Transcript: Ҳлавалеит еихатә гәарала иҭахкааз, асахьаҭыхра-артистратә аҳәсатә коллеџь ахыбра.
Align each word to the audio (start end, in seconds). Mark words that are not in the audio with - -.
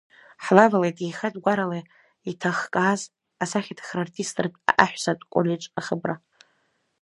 Ҳлавалеит 0.43 0.97
еихатә 1.05 1.39
гәарала 1.43 1.79
иҭахкааз, 2.29 3.01
асахьаҭыхра-артистратә 3.43 4.57
аҳәсатә 4.83 5.25
коллеџь 5.31 5.67
ахыбра. 5.79 6.15